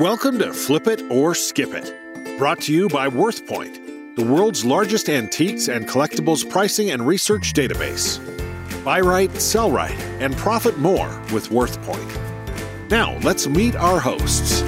[0.00, 5.10] Welcome to Flip It or Skip It, brought to you by WorthPoint, the world's largest
[5.10, 8.18] antiques and collectibles pricing and research database.
[8.82, 12.88] Buy right, sell right, and profit more with WorthPoint.
[12.88, 14.60] Now, let's meet our hosts.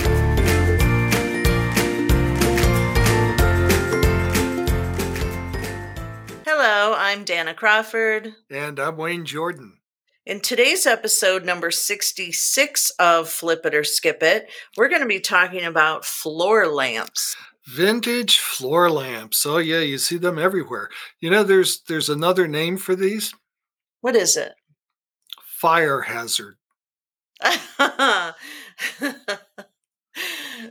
[6.45, 8.35] Hello, I'm Dana Crawford.
[8.51, 9.79] And I'm Wayne Jordan.
[10.25, 15.19] In today's episode, number 66 of Flip It or Skip It, we're going to be
[15.19, 17.35] talking about floor lamps.
[17.67, 19.45] Vintage floor lamps.
[19.45, 20.91] Oh yeah, you see them everywhere.
[21.19, 23.35] You know there's there's another name for these?
[24.01, 24.53] What is it?
[25.45, 26.55] Fire hazard.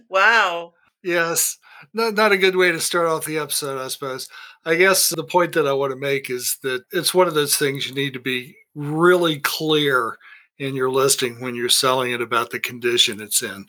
[0.10, 0.74] wow.
[1.04, 1.58] Yes.
[1.94, 4.30] Not, not a good way to start off the episode, I suppose.
[4.64, 7.58] I guess the point that I want to make is that it's one of those
[7.58, 10.18] things you need to be really clear
[10.60, 13.66] in your listing when you're selling it about the condition it's in.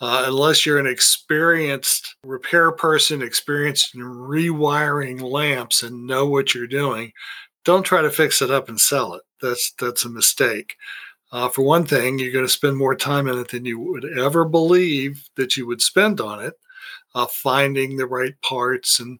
[0.00, 6.68] Uh, unless you're an experienced repair person, experienced in rewiring lamps, and know what you're
[6.68, 7.12] doing,
[7.64, 9.22] don't try to fix it up and sell it.
[9.42, 10.76] That's that's a mistake.
[11.32, 14.06] Uh, for one thing, you're going to spend more time in it than you would
[14.18, 16.54] ever believe that you would spend on it,
[17.14, 19.18] uh, finding the right parts and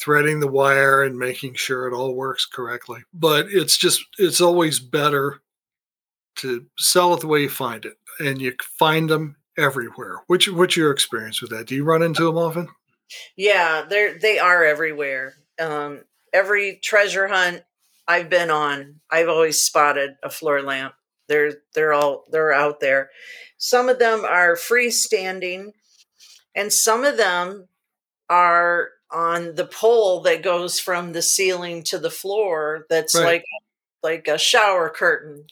[0.00, 3.00] threading the wire and making sure it all works correctly.
[3.12, 5.40] But it's just, it's always better
[6.36, 7.94] to sell it the way you find it.
[8.20, 10.22] And you find them everywhere.
[10.26, 11.66] Which, what's your experience with that?
[11.66, 12.68] Do you run into them often?
[13.36, 15.34] Yeah, they're, they are everywhere.
[15.60, 17.62] Um, every treasure hunt
[18.06, 20.94] I've been on, I've always spotted a floor lamp.
[21.28, 23.10] They're, they're all, they're out there.
[23.58, 25.72] Some of them are freestanding
[26.54, 27.68] and some of them
[28.30, 33.24] are on the pole that goes from the ceiling to the floor that's right.
[33.24, 33.44] like
[34.02, 35.44] like a shower curtain.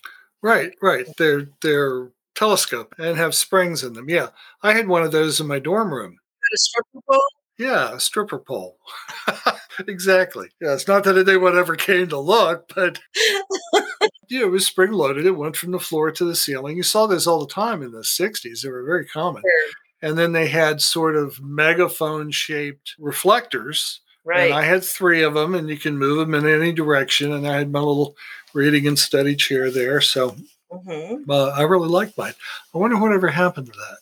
[0.43, 1.07] Right right.
[1.17, 4.09] They're they're telescope and have springs in them.
[4.09, 4.29] Yeah.
[4.63, 6.19] I had one of those in my dorm room.
[6.53, 7.23] A stripper pole?
[7.59, 8.79] Yeah a stripper pole.
[9.89, 10.49] Exactly.
[10.59, 12.99] Yeah it's not that anyone ever came to look but
[14.31, 15.27] yeah it was spring loaded.
[15.27, 16.77] It went from the floor to the ceiling.
[16.79, 19.43] You saw this all the time in the 60s they were very common.
[19.43, 19.73] Sure
[20.03, 24.01] and then they had sort of megaphone shaped reflectors.
[24.25, 24.51] Right.
[24.51, 27.33] And I had three of them, and you can move them in any direction.
[27.33, 28.17] And I had my little
[28.53, 30.01] reading and study chair there.
[30.01, 30.37] So
[30.73, 31.31] mm-hmm.
[31.31, 32.35] uh, I really liked mine.
[32.75, 33.99] I wonder whatever happened to that.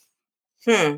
[0.67, 0.97] Hmm.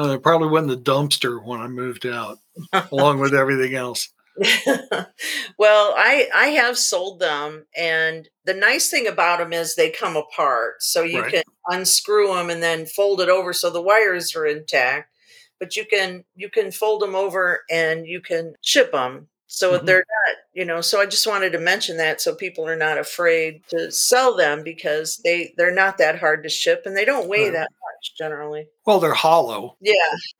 [0.00, 2.38] Uh, it probably went in the dumpster when I moved out,
[2.92, 4.08] along with everything else.
[5.58, 10.16] well, I I have sold them, and the nice thing about them is they come
[10.16, 11.32] apart, so you right.
[11.32, 15.12] can unscrew them and then fold it over so the wires are intact.
[15.58, 19.86] But you can you can fold them over and you can ship them, so mm-hmm.
[19.86, 20.80] they're not you know.
[20.80, 24.62] So I just wanted to mention that so people are not afraid to sell them
[24.62, 27.52] because they they're not that hard to ship and they don't weigh right.
[27.54, 28.68] that much generally.
[28.86, 29.76] Well, they're hollow.
[29.80, 29.94] Yeah,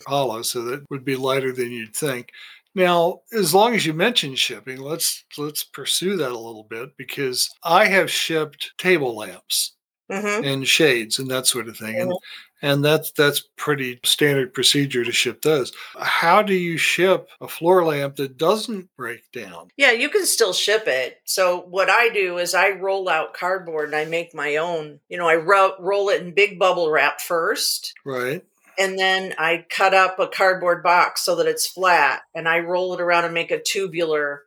[0.06, 2.32] hollow, so that would be lighter than you'd think.
[2.78, 7.50] Now, as long as you mention shipping, let's let's pursue that a little bit because
[7.65, 9.75] I have shipped table lamps
[10.09, 10.44] mm-hmm.
[10.44, 12.11] and shades and that sort of thing, mm-hmm.
[12.11, 12.19] and
[12.62, 15.72] and that's that's pretty standard procedure to ship those.
[15.99, 19.71] How do you ship a floor lamp that doesn't break down?
[19.77, 21.21] Yeah, you can still ship it.
[21.25, 25.00] So what I do is I roll out cardboard and I make my own.
[25.09, 28.44] You know, I ro- roll it in big bubble wrap first, right?
[28.78, 32.94] And then I cut up a cardboard box so that it's flat and I roll
[32.94, 34.44] it around and make a tubular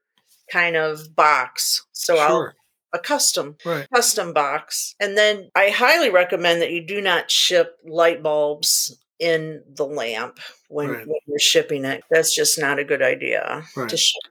[0.51, 1.85] kind of box.
[1.91, 2.23] So sure.
[2.23, 2.53] I'll
[2.93, 3.87] a custom right.
[3.93, 4.95] custom box.
[4.99, 10.39] And then I highly recommend that you do not ship light bulbs in the lamp
[10.67, 11.07] when, right.
[11.07, 12.03] when you're shipping it.
[12.09, 13.87] That's just not a good idea right.
[13.89, 14.30] to ship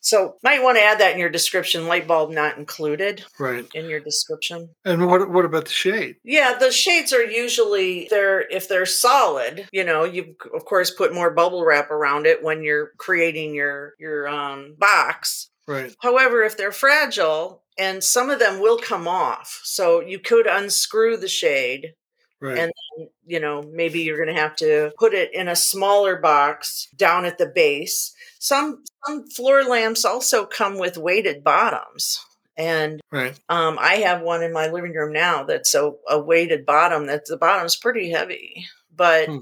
[0.00, 1.86] so might want to add that in your description.
[1.86, 3.24] Light bulb not included.
[3.38, 3.66] Right.
[3.74, 4.70] In your description.
[4.84, 6.16] And what what about the shade?
[6.24, 11.14] Yeah, the shades are usually they're if they're solid, you know, you of course put
[11.14, 15.50] more bubble wrap around it when you're creating your your um box.
[15.66, 15.94] Right.
[16.02, 21.16] However, if they're fragile and some of them will come off, so you could unscrew
[21.16, 21.94] the shade
[22.40, 22.58] Right.
[22.58, 26.16] And then, you know, maybe you're going to have to put it in a smaller
[26.16, 32.24] box down at the base some some floor lamps also come with weighted bottoms.
[32.56, 33.38] And right.
[33.48, 37.06] um, I have one in my living room now that's a, a weighted bottom.
[37.06, 39.38] That the bottom's pretty heavy, but hmm.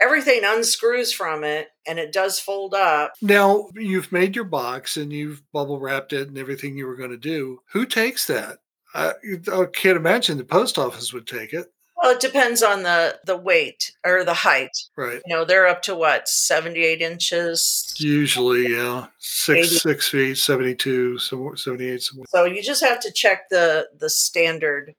[0.00, 3.12] everything unscrews from it and it does fold up.
[3.22, 7.10] Now you've made your box and you've bubble wrapped it and everything you were going
[7.10, 7.60] to do.
[7.72, 8.58] Who takes that?
[8.94, 9.12] I,
[9.52, 11.66] I can't imagine the post office would take it.
[12.00, 14.70] Well, it depends on the the weight or the height.
[14.96, 15.20] Right.
[15.26, 17.92] You know, they're up to what seventy eight inches.
[17.98, 19.76] Usually, yeah, six 80.
[19.78, 22.08] six feet, seventy two, seventy eight.
[22.28, 24.94] So you just have to check the the standard.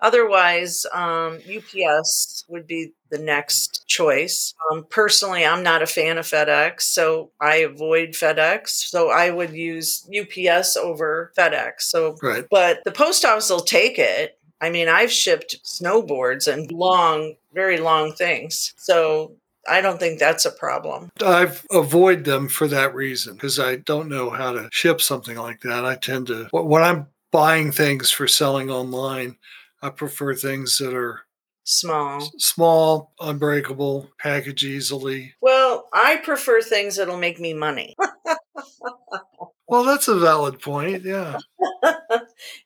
[0.00, 4.54] Otherwise, um, UPS would be the next choice.
[4.70, 8.68] Um, personally, I'm not a fan of FedEx, so I avoid FedEx.
[8.68, 11.80] So I would use UPS over FedEx.
[11.80, 12.44] So, right.
[12.48, 14.37] but the post office will take it.
[14.60, 18.74] I mean, I've shipped snowboards and long, very long things.
[18.76, 19.36] So
[19.68, 21.10] I don't think that's a problem.
[21.24, 25.60] I've avoid them for that reason because I don't know how to ship something like
[25.60, 25.84] that.
[25.84, 29.36] I tend to when I'm buying things for selling online,
[29.82, 31.20] I prefer things that are
[31.64, 35.34] small, small, unbreakable, package easily.
[35.40, 37.94] Well, I prefer things that'll make me money.
[39.68, 41.04] well, that's a valid point.
[41.04, 41.38] Yeah.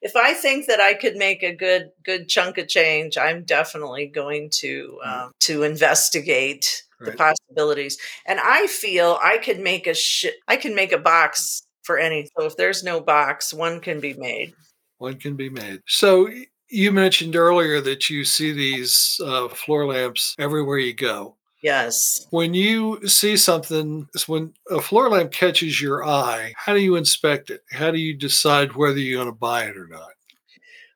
[0.00, 4.06] if I think that I could make a good good chunk of change, I'm definitely
[4.06, 5.24] going to mm.
[5.24, 7.10] um, to investigate right.
[7.10, 7.98] the possibilities.
[8.26, 12.28] And I feel I could make a sh- I can make a box for any.
[12.36, 14.54] So if there's no box, one can be made.
[14.98, 15.80] One can be made.
[15.86, 16.28] So
[16.68, 21.36] you mentioned earlier that you see these uh, floor lamps everywhere you go.
[21.62, 22.26] Yes.
[22.30, 27.50] When you see something, when a floor lamp catches your eye, how do you inspect
[27.50, 27.62] it?
[27.70, 30.10] How do you decide whether you're going to buy it or not?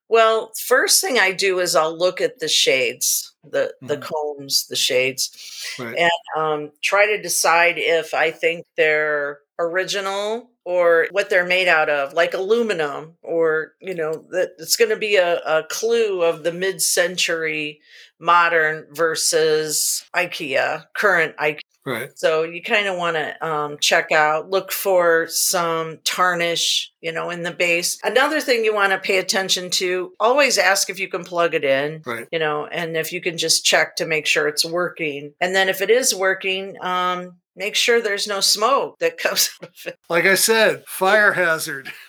[0.08, 3.86] Well, first thing I do is I'll look at the shades, the mm-hmm.
[3.86, 5.96] the combs, the shades, right.
[5.96, 11.88] and um, try to decide if I think they're original or what they're made out
[11.88, 16.42] of, like aluminum, or you know that it's going to be a, a clue of
[16.42, 17.80] the mid-century
[18.18, 21.60] modern versus IKEA, current IKEA.
[21.84, 22.10] Right.
[22.18, 27.30] So you kind of want to um, check out, look for some tarnish, you know,
[27.30, 28.00] in the base.
[28.02, 31.62] Another thing you want to pay attention to: always ask if you can plug it
[31.62, 32.26] in, right?
[32.32, 35.34] You know, and if you can just check to make sure it's working.
[35.40, 39.68] And then if it is working, um, make sure there's no smoke that comes out
[39.68, 39.98] of it.
[40.10, 41.92] Like I said, fire hazard.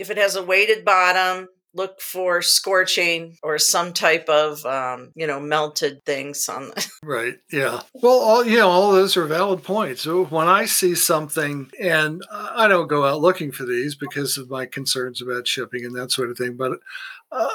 [0.00, 5.26] if it has a weighted bottom, look for scorching or some type of um, you
[5.26, 9.62] know melted things on the right yeah well all you know all those are valid
[9.62, 14.36] points so when i see something and i don't go out looking for these because
[14.36, 16.72] of my concerns about shipping and that sort of thing but
[17.30, 17.48] uh,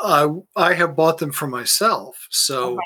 [0.56, 2.78] i i have bought them for myself so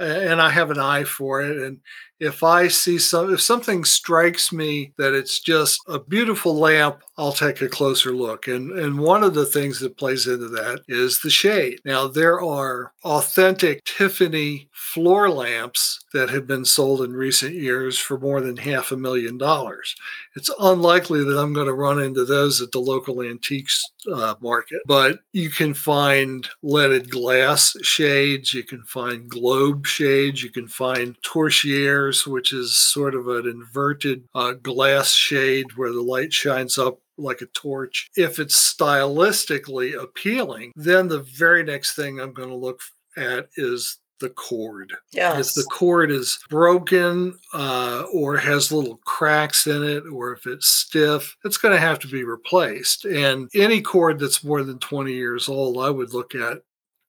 [0.00, 0.30] okay.
[0.30, 1.80] and i have an eye for it and
[2.20, 7.32] if I see some, if something strikes me that it's just a beautiful lamp, I'll
[7.32, 8.46] take a closer look.
[8.46, 11.80] And and one of the things that plays into that is the shade.
[11.84, 18.18] Now there are authentic Tiffany floor lamps that have been sold in recent years for
[18.18, 19.94] more than half a million dollars.
[20.36, 24.80] It's unlikely that I'm going to run into those at the local antiques uh, market,
[24.86, 31.16] but you can find leaded glass shades, you can find globe shades, you can find
[31.22, 37.00] Torchieres which is sort of an inverted uh, glass shade where the light shines up
[37.16, 38.08] like a torch.
[38.16, 42.80] If it's stylistically appealing, then the very next thing I'm going to look
[43.16, 44.92] at is the cord.
[45.12, 45.48] Yes.
[45.48, 50.68] If the cord is broken uh, or has little cracks in it, or if it's
[50.68, 53.04] stiff, it's going to have to be replaced.
[53.06, 56.58] And any cord that's more than 20 years old, I would look at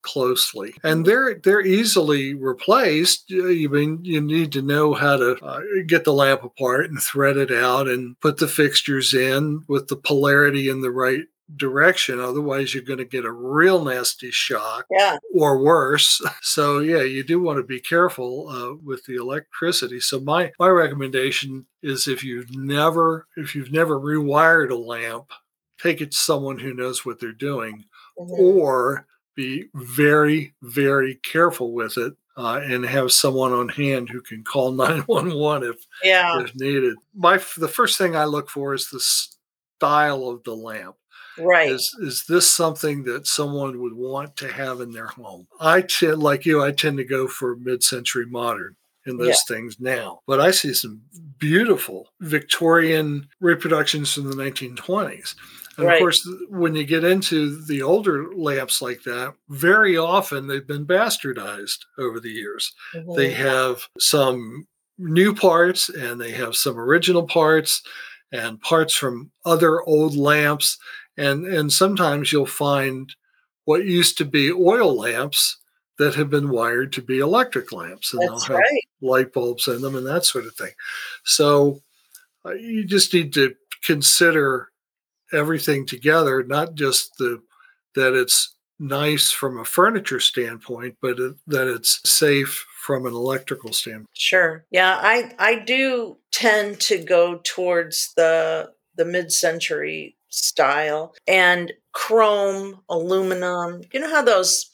[0.02, 0.74] closely.
[0.84, 3.30] And they're they're easily replaced.
[3.30, 7.38] You mean you need to know how to uh, get the lamp apart and thread
[7.38, 11.26] it out and put the fixtures in with the polarity in the right
[11.56, 12.20] direction.
[12.20, 15.18] Otherwise you're going to get a real nasty shock yeah.
[15.34, 16.22] or worse.
[16.42, 20.00] So yeah you do want to be careful uh, with the electricity.
[20.00, 25.32] So my my recommendation is if you've never if you've never rewired a lamp
[25.82, 27.86] take it to someone who knows what they're doing
[28.18, 28.32] mm-hmm.
[28.32, 34.44] or be very, very careful with it uh, and have someone on hand who can
[34.44, 36.42] call 911 if, yeah.
[36.42, 36.96] if needed.
[37.14, 40.96] My the first thing I look for is the style of the lamp.
[41.38, 41.72] Right.
[41.72, 45.48] Is is this something that someone would want to have in their home?
[45.60, 49.56] I tend, like you, I tend to go for mid-century modern in those yeah.
[49.56, 50.22] things now.
[50.28, 51.02] But I see some
[51.40, 55.36] beautiful Victorian reproductions from the 1920s.
[55.78, 55.96] And right.
[55.96, 60.86] of course, when you get into the older lamps like that, very often they've been
[60.86, 62.74] bastardized over the years.
[62.94, 63.16] Mm-hmm.
[63.16, 67.82] They have some new parts and they have some original parts
[68.32, 70.78] and parts from other old lamps.
[71.18, 73.14] And, and sometimes you'll find
[73.66, 75.58] what used to be oil lamps
[75.98, 78.84] that have been wired to be electric lamps and That's they'll have right.
[79.02, 80.72] light bulbs in them and that sort of thing.
[81.24, 81.82] So
[82.46, 84.71] uh, you just need to consider
[85.34, 87.42] everything together, not just the
[87.96, 93.74] that it's nice from a furniture standpoint, but it, that it's safe from an electrical
[93.74, 94.10] standpoint.
[94.14, 94.66] Sure.
[94.72, 103.82] Yeah, I I do tend to go towards the the mid-century style and chrome, aluminum.
[103.94, 104.70] You know how those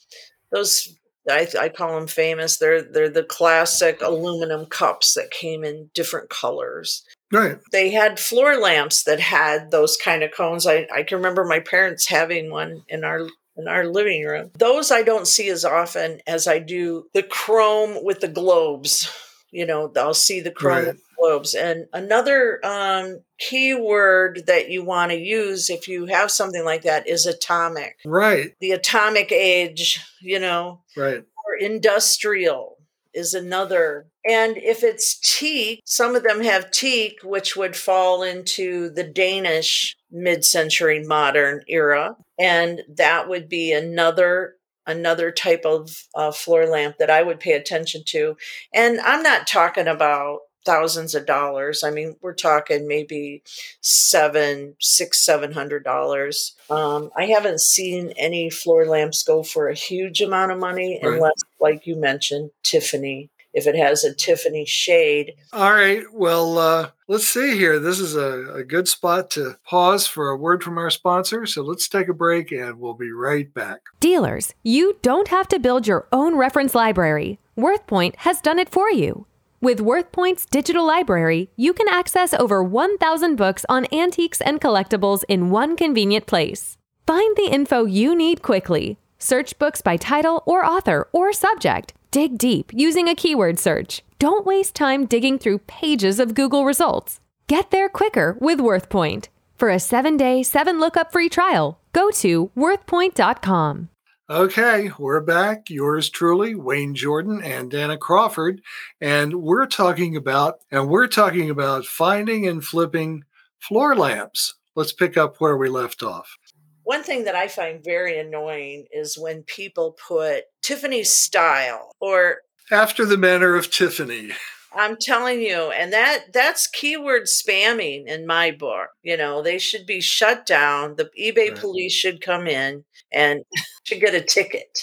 [0.50, 0.96] those
[1.30, 2.58] I, I call them famous.
[2.58, 7.04] They're they're the classic aluminum cups that came in different colors.
[7.32, 7.58] Right.
[7.72, 10.66] They had floor lamps that had those kind of cones.
[10.66, 14.50] I, I can remember my parents having one in our in our living room.
[14.58, 19.12] Those I don't see as often as I do the chrome with the globes.
[19.50, 20.96] You know, I'll see the chrome right.
[21.18, 21.54] Globes.
[21.54, 27.08] And another um, keyword that you want to use if you have something like that
[27.08, 27.96] is atomic.
[28.04, 28.52] Right.
[28.60, 30.82] The atomic age, you know.
[30.96, 31.24] Right.
[31.46, 32.78] Or industrial
[33.14, 34.06] is another.
[34.28, 39.96] And if it's teak, some of them have teak, which would fall into the Danish
[40.10, 42.16] mid century modern era.
[42.38, 44.54] And that would be another
[44.86, 48.36] another type of uh, floor lamp that I would pay attention to.
[48.72, 51.82] And I'm not talking about thousands of dollars.
[51.82, 53.42] I mean, we're talking maybe
[53.80, 56.54] seven, six, seven hundred dollars.
[56.68, 61.14] Um, I haven't seen any floor lamps go for a huge amount of money, right.
[61.14, 63.30] unless, like you mentioned, Tiffany.
[63.54, 65.32] If it has a Tiffany shade.
[65.54, 66.04] All right.
[66.12, 67.78] Well, uh, let's see here.
[67.78, 71.46] This is a, a good spot to pause for a word from our sponsor.
[71.46, 73.80] So let's take a break and we'll be right back.
[74.00, 77.38] Dealers, you don't have to build your own reference library.
[77.56, 79.26] WorthPoint has done it for you.
[79.60, 85.50] With WorthPoint's digital library, you can access over 1,000 books on antiques and collectibles in
[85.50, 86.76] one convenient place.
[87.08, 88.98] Find the info you need quickly.
[89.18, 91.92] Search books by title or author or subject.
[92.12, 94.04] Dig deep using a keyword search.
[94.20, 97.18] Don't waste time digging through pages of Google results.
[97.48, 99.26] Get there quicker with WorthPoint.
[99.56, 103.88] For a seven day, seven lookup free trial, go to worthpoint.com.
[104.30, 105.70] Okay, we're back.
[105.70, 108.60] Yours truly, Wayne Jordan and Dana Crawford,
[109.00, 113.24] and we're talking about and we're talking about finding and flipping
[113.58, 114.52] floor lamps.
[114.76, 116.36] Let's pick up where we left off.
[116.82, 123.06] One thing that I find very annoying is when people put Tiffany style or after
[123.06, 124.32] the manner of Tiffany.
[124.74, 128.88] I'm telling you, and that that's keyword spamming in my book.
[129.02, 130.96] You know, they should be shut down.
[130.96, 131.56] The eBay right.
[131.56, 133.44] police should come in and
[133.84, 134.78] should get a ticket.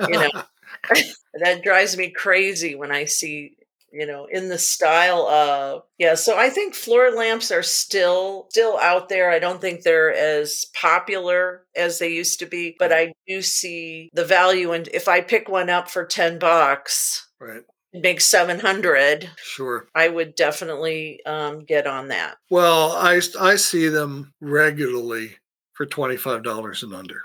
[0.00, 0.30] You know,
[1.34, 3.56] that drives me crazy when I see
[3.92, 8.78] you know in the style of yeah so i think floor lamps are still still
[8.78, 13.12] out there i don't think they're as popular as they used to be but i
[13.26, 18.20] do see the value and if i pick one up for 10 bucks right make
[18.20, 25.36] 700 sure i would definitely um, get on that well i i see them regularly
[25.72, 27.22] for $25 and under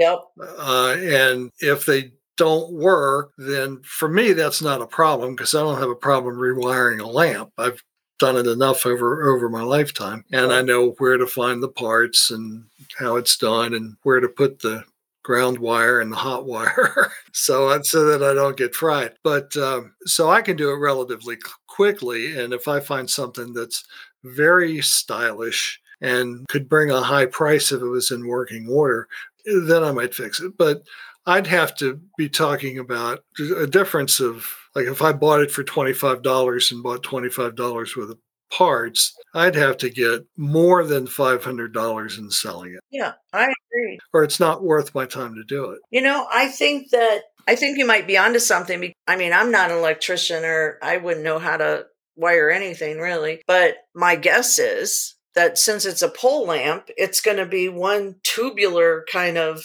[0.00, 0.18] Yep.
[0.40, 5.60] Uh, and if they don't work, then for me, that's not a problem because I
[5.60, 7.52] don't have a problem rewiring a lamp.
[7.58, 7.82] I've
[8.18, 12.30] done it enough over over my lifetime and i know where to find the parts
[12.30, 12.64] and
[12.98, 14.84] how it's done and where to put the
[15.30, 19.94] ground wire and the hot wire so so that i don't get fried but um,
[20.04, 21.36] so i can do it relatively
[21.68, 23.84] quickly and if i find something that's
[24.24, 29.06] very stylish and could bring a high price if it was in working order
[29.44, 30.56] then I might fix it.
[30.56, 30.82] But
[31.26, 33.20] I'd have to be talking about
[33.56, 38.18] a difference of like if I bought it for $25 and bought $25 worth of
[38.50, 42.80] parts, I'd have to get more than $500 in selling it.
[42.90, 43.98] Yeah, I agree.
[44.12, 45.80] Or it's not worth my time to do it.
[45.90, 48.92] You know, I think that I think you might be onto something.
[49.08, 53.42] I mean, I'm not an electrician or I wouldn't know how to wire anything really,
[53.46, 58.16] but my guess is that since it's a pole lamp, it's going to be one
[58.22, 59.64] tubular kind of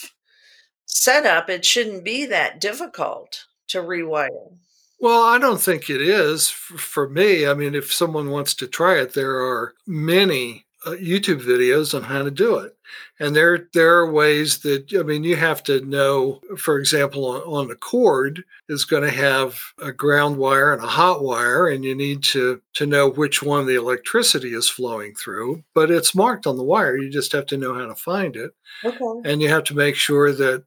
[0.85, 1.49] setup.
[1.49, 4.57] It shouldn't be that difficult to rewire.
[4.99, 7.45] Well, I don't think it is for me.
[7.45, 12.03] I mean, if someone wants to try it, there are many uh, YouTube videos on
[12.03, 12.77] how to do it.
[13.19, 17.41] And there, there are ways that, I mean, you have to know, for example, on,
[17.41, 21.83] on the cord is going to have a ground wire and a hot wire, and
[21.83, 25.63] you need to, to know which one the electricity is flowing through.
[25.73, 26.97] But it's marked on the wire.
[26.97, 28.51] You just have to know how to find it.
[28.83, 29.29] Okay.
[29.29, 30.63] And you have to make sure that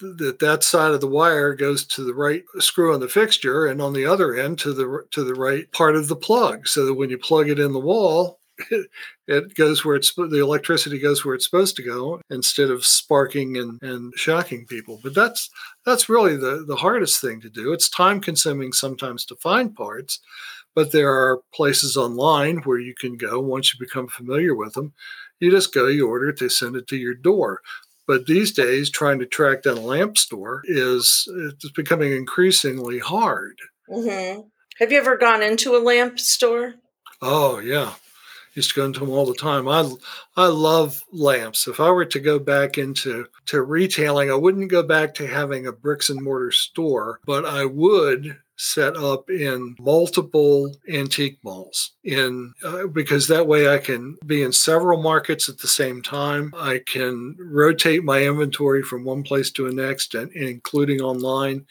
[0.00, 3.80] that that side of the wire goes to the right screw on the fixture and
[3.80, 6.68] on the other end to the to the right part of the plug.
[6.68, 8.40] So that when you plug it in the wall
[9.26, 13.58] it goes where it's the electricity goes where it's supposed to go instead of sparking
[13.58, 14.98] and, and shocking people.
[15.02, 15.50] But that's
[15.84, 17.72] that's really the the hardest thing to do.
[17.72, 20.20] It's time consuming sometimes to find parts
[20.74, 23.40] but there are places online where you can go.
[23.40, 24.92] Once you become familiar with them
[25.40, 27.60] you just go you order it they send it to your door
[28.06, 33.58] but these days trying to track down a lamp store is it's becoming increasingly hard
[33.90, 34.40] mm-hmm.
[34.78, 36.74] have you ever gone into a lamp store
[37.22, 37.94] oh yeah
[38.56, 39.68] used to go into them all the time.
[39.68, 39.88] I
[40.36, 41.68] I love lamps.
[41.68, 45.66] If I were to go back into to retailing, I wouldn't go back to having
[45.66, 52.52] a bricks and mortar store, but I would set up in multiple antique malls in
[52.64, 56.52] uh, because that way I can be in several markets at the same time.
[56.56, 61.66] I can rotate my inventory from one place to the next and, including online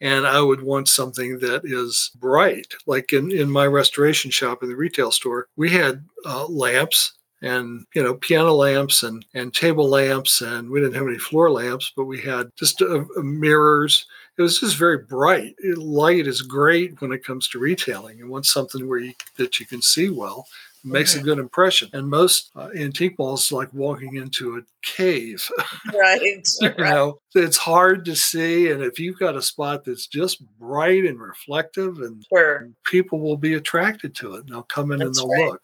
[0.00, 2.72] and I would want something that is bright.
[2.86, 7.84] Like in, in my restoration shop in the retail store, we had uh, lamps and
[7.94, 11.92] you know piano lamps and and table lamps and we didn't have any floor lamps
[11.96, 14.06] but we had just uh, mirrors
[14.38, 18.46] it was just very bright light is great when it comes to retailing and want
[18.46, 20.46] something where you that you can see well
[20.84, 21.90] It makes a good impression.
[21.92, 25.50] And most uh, antique malls like walking into a cave.
[25.92, 26.20] Right.
[26.60, 28.70] you know, it's hard to see.
[28.70, 32.70] And if you've got a spot that's just bright and reflective, and sure.
[32.84, 35.50] people will be attracted to it and they'll come in that's and they'll right.
[35.50, 35.62] look.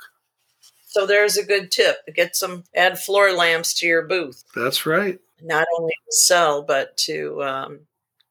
[0.86, 1.96] So there's a good tip.
[2.14, 4.44] Get some add floor lamps to your booth.
[4.54, 5.18] That's right.
[5.42, 7.80] Not only to sell, but to um,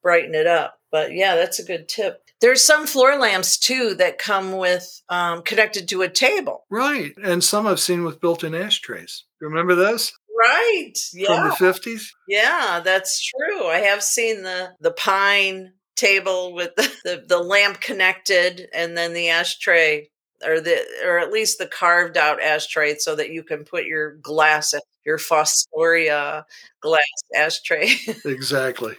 [0.03, 0.77] brighten it up.
[0.91, 2.21] But yeah, that's a good tip.
[2.39, 6.65] There's some floor lamps too that come with um, connected to a table.
[6.69, 7.13] Right.
[7.23, 9.23] And some I've seen with built in ashtrays.
[9.41, 10.11] Remember those?
[10.37, 10.93] Right.
[11.13, 11.49] Yeah.
[11.55, 12.09] From the 50s?
[12.27, 13.65] Yeah, that's true.
[13.65, 19.13] I have seen the the pine table with the, the, the lamp connected and then
[19.13, 20.09] the ashtray
[20.45, 24.15] or the or at least the carved out ashtray so that you can put your
[24.17, 24.73] glass
[25.05, 26.43] your Fostoria
[26.81, 26.99] glass
[27.35, 27.89] ashtray.
[28.25, 28.95] exactly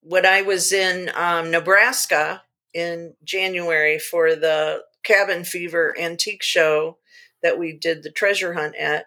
[0.00, 2.42] when I was in um, Nebraska
[2.74, 6.98] in January for the Cabin Fever Antique Show
[7.42, 9.06] that we did the treasure hunt at,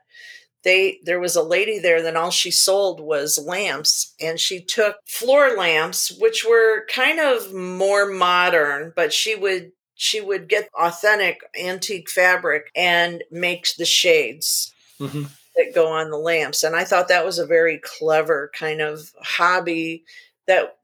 [0.64, 4.98] they there was a lady there that all she sold was lamps and she took
[5.06, 11.40] floor lamps which were kind of more modern but she would she would get authentic
[11.58, 14.74] antique fabric and make the shades.
[15.00, 15.26] Mm-hmm
[15.58, 16.64] that go on the lamps.
[16.64, 20.04] And I thought that was a very clever kind of hobby
[20.48, 20.76] that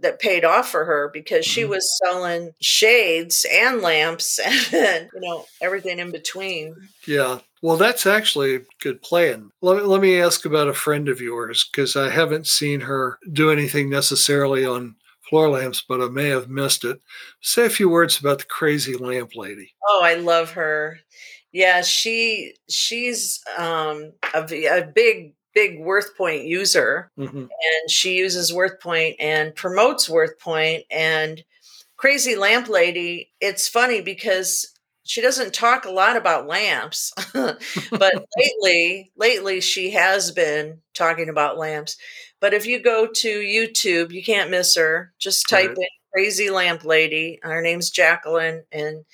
[0.00, 1.72] that paid off for her because she mm-hmm.
[1.72, 4.38] was selling shades and lamps
[4.72, 6.74] and you know everything in between.
[7.06, 7.40] Yeah.
[7.60, 9.50] Well, that's actually a good plan.
[9.60, 13.50] Let, let me ask about a friend of yours because I haven't seen her do
[13.50, 14.94] anything necessarily on
[15.28, 17.00] floor lamps, but I may have missed it.
[17.42, 19.74] Say a few words about the crazy lamp lady.
[19.86, 21.00] Oh, I love her.
[21.52, 27.38] Yeah, she she's um, a, a big big WorthPoint user, mm-hmm.
[27.38, 31.42] and she uses WorthPoint and promotes WorthPoint and
[31.96, 33.32] Crazy Lamp Lady.
[33.40, 34.72] It's funny because
[35.08, 37.58] she doesn't talk a lot about lamps, but
[38.36, 41.96] lately, lately she has been talking about lamps.
[42.40, 45.12] But if you go to YouTube, you can't miss her.
[45.18, 45.78] Just type right.
[45.78, 49.04] in "Crazy Lamp Lady." Her name's Jacqueline, and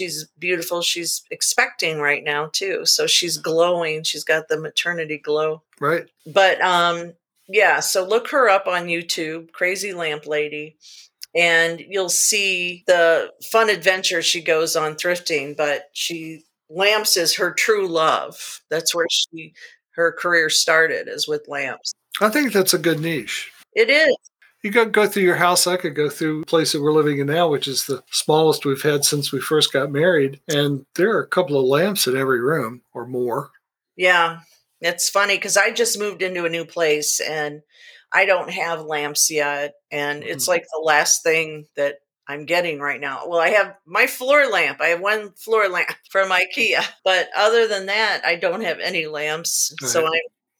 [0.00, 0.80] she's beautiful.
[0.80, 2.86] She's expecting right now too.
[2.86, 4.02] So she's glowing.
[4.02, 5.62] She's got the maternity glow.
[5.78, 6.06] Right.
[6.26, 7.12] But um
[7.48, 10.76] yeah, so look her up on YouTube, Crazy Lamp Lady,
[11.34, 17.52] and you'll see the fun adventure she goes on thrifting, but she lamps is her
[17.52, 18.62] true love.
[18.70, 19.52] That's where she
[19.96, 21.92] her career started is with lamps.
[22.20, 23.52] I think that's a good niche.
[23.74, 24.16] It is
[24.62, 25.66] you could go through your house.
[25.66, 28.64] I could go through the place that we're living in now, which is the smallest
[28.64, 30.40] we've had since we first got married.
[30.48, 33.50] And there are a couple of lamps in every room or more.
[33.96, 34.40] Yeah.
[34.80, 37.62] It's funny because I just moved into a new place and
[38.12, 39.74] I don't have lamps yet.
[39.90, 40.52] And it's mm-hmm.
[40.52, 41.96] like the last thing that
[42.28, 43.26] I'm getting right now.
[43.26, 44.80] Well, I have my floor lamp.
[44.80, 49.06] I have one floor lamp from IKEA, but other than that, I don't have any
[49.06, 49.74] lamps.
[49.82, 49.90] Right.
[49.90, 50.12] So I'm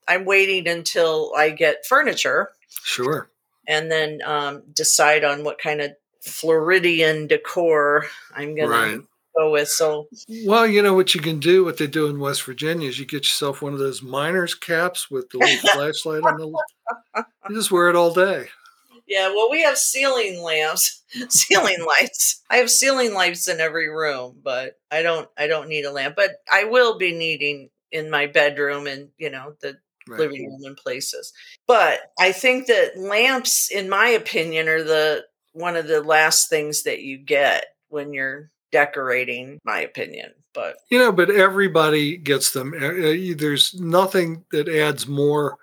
[0.08, 2.50] I'm waiting until I get furniture.
[2.82, 3.29] Sure
[3.70, 8.04] and then um, decide on what kind of Floridian decor
[8.34, 8.94] I'm going right.
[8.96, 9.06] to
[9.38, 9.68] go with.
[9.68, 10.08] So,
[10.44, 11.64] well, you know what you can do.
[11.64, 15.08] What they do in West Virginia is you get yourself one of those miner's caps
[15.08, 16.52] with the little flashlight on the.
[17.48, 18.48] You just wear it all day.
[19.06, 22.42] Yeah, well, we have ceiling lamps, ceiling lights.
[22.50, 25.28] I have ceiling lights in every room, but I don't.
[25.38, 29.30] I don't need a lamp, but I will be needing in my bedroom and you
[29.30, 29.78] know the
[30.10, 30.20] right.
[30.20, 31.32] living room and places.
[31.66, 36.84] But I think that lamps, in my opinion, are the one of the last things
[36.84, 42.72] that you get when you're decorating my opinion but you know but everybody gets them
[43.36, 45.56] there's nothing that adds more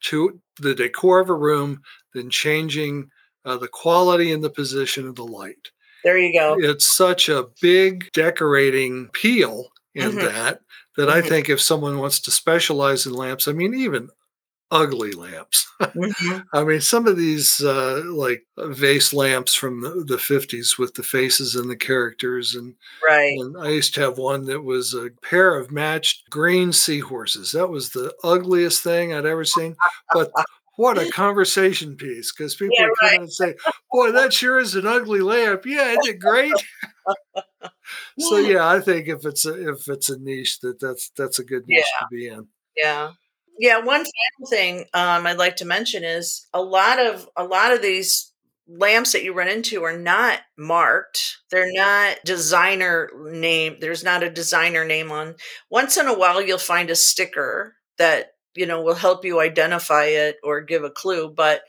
[0.00, 1.82] to the decor of a room
[2.14, 3.08] than changing
[3.44, 5.68] uh, the quality and the position of the light
[6.04, 10.26] there you go it's such a big decorating peel in mm-hmm.
[10.26, 10.60] that
[10.96, 11.18] that mm-hmm.
[11.18, 14.10] I think if someone wants to specialize in lamps, I mean, even
[14.70, 15.70] ugly lamps.
[15.80, 16.38] Mm-hmm.
[16.52, 21.02] I mean, some of these uh, like vase lamps from the, the, 50s with the
[21.02, 22.54] faces and the characters.
[22.54, 22.74] And,
[23.06, 23.38] right.
[23.38, 27.52] and I used to have one that was a pair of matched green seahorses.
[27.52, 29.76] That was the ugliest thing I'd ever seen.
[30.12, 30.32] But
[30.76, 33.20] what a conversation piece because people yeah, come right.
[33.20, 33.54] and say,
[33.92, 35.64] Boy, that sure is an ugly lamp.
[35.66, 36.54] Yeah, isn't it great?
[38.18, 41.44] so yeah, I think if it's a if it's a niche that that's that's a
[41.44, 42.06] good niche yeah.
[42.06, 42.48] to be in.
[42.76, 43.12] Yeah.
[43.56, 47.72] Yeah, one final thing um, I'd like to mention is a lot of a lot
[47.72, 48.32] of these
[48.66, 51.38] lamps that you run into are not marked.
[51.50, 53.76] They're not designer name.
[53.80, 55.36] There's not a designer name on.
[55.70, 60.06] Once in a while, you'll find a sticker that you know will help you identify
[60.06, 61.30] it or give a clue.
[61.30, 61.62] But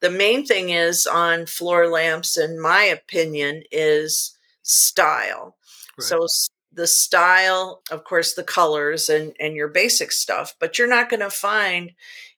[0.00, 4.36] the main thing is on floor lamps, in my opinion, is
[4.70, 5.56] style.
[5.98, 6.06] Right.
[6.06, 6.26] So
[6.72, 11.20] the style, of course, the colors and, and your basic stuff, but you're not going
[11.20, 11.92] to find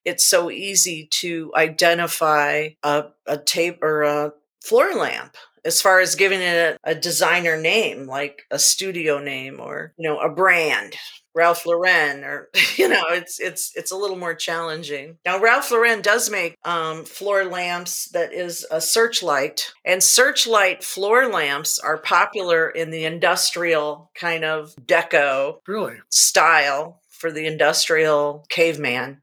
[0.05, 6.16] it's so easy to identify a, a tape or a floor lamp as far as
[6.16, 10.95] giving it a, a, designer name like a studio name or you know a brand
[11.35, 15.18] Ralph Lauren or you know it's it's it's a little more challenging.
[15.25, 21.29] Now Ralph Lauren does make um, floor lamps that is a searchlight and searchlight floor
[21.29, 29.21] lamps are popular in the industrial kind of deco really style for the industrial caveman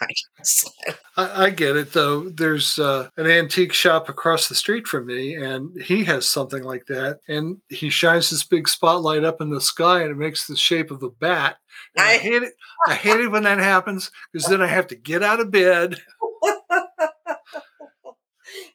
[1.16, 2.28] I, I, get it though.
[2.28, 6.86] There's uh, an antique shop across the street from me, and he has something like
[6.86, 7.20] that.
[7.28, 10.90] And he shines this big spotlight up in the sky, and it makes the shape
[10.90, 11.56] of a bat.
[11.96, 12.52] I, I hate it.
[12.86, 15.96] I hate it when that happens because then I have to get out of bed.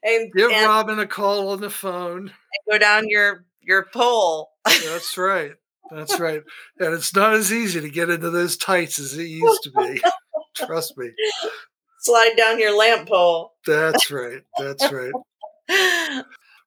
[0.04, 2.19] and give and, Robin a call on the phone.
[2.19, 2.32] And
[2.69, 4.52] go down your your pole.
[4.65, 5.54] That's right.
[5.91, 6.41] That's right.
[6.80, 10.02] And it's not as easy to get into those tights as it used to be.
[10.56, 11.12] Trust me.
[12.02, 13.54] Slide down your lamp pole.
[13.66, 14.42] That's right.
[14.58, 15.13] That's right.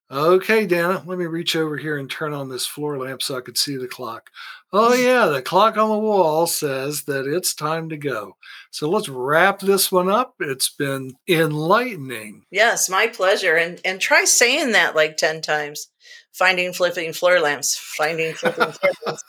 [0.08, 3.40] Okay, Dana, let me reach over here and turn on this floor lamp so I
[3.40, 4.30] could see the clock.
[4.72, 8.36] Oh, yeah, the clock on the wall says that it's time to go.
[8.70, 10.34] So let's wrap this one up.
[10.38, 12.44] It's been enlightening.
[12.52, 13.56] Yes, my pleasure.
[13.56, 15.88] And and try saying that like 10 times.
[16.32, 19.24] Finding flipping floor lamps, finding flipping floor lamps.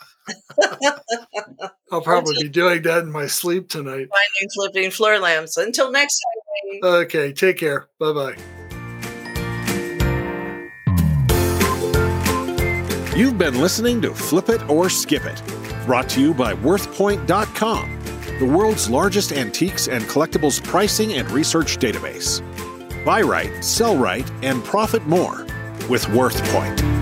[1.92, 4.08] I'll probably be doing that in my sleep tonight.
[4.08, 5.56] Finding flipping floor lamps.
[5.56, 6.80] Until next time.
[6.82, 7.88] Okay, take care.
[7.98, 8.36] Bye bye.
[13.16, 15.42] You've been listening to Flip It or Skip It,
[15.86, 18.00] brought to you by WorthPoint.com,
[18.38, 22.40] the world's largest antiques and collectibles pricing and research database.
[23.04, 25.44] Buy right, sell right, and profit more
[25.88, 26.97] with WorthPoint.